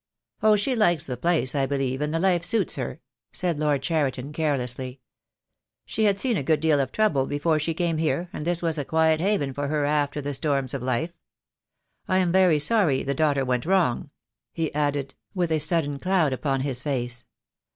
[0.41, 3.01] "Oh, she likes the place, I believe, and the life suits her,"
[3.31, 4.99] said Lord Cheriton, carelessly.
[5.85, 8.79] "She had seen a good deal of trouble before she came here, and this was
[8.79, 11.11] a quiet haven for her after the storms of life.
[12.07, 14.09] I am very sorry the daughter went wrong,"
[14.53, 17.25] he added, with a sud den cloud upon his face.